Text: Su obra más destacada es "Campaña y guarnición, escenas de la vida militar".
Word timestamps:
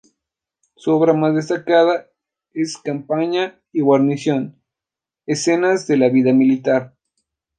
Su 0.77 0.93
obra 0.93 1.13
más 1.13 1.35
destacada 1.35 2.07
es 2.55 2.79
"Campaña 2.79 3.61
y 3.71 3.81
guarnición, 3.81 4.59
escenas 5.27 5.85
de 5.85 5.97
la 5.97 6.09
vida 6.09 6.33
militar". 6.33 6.95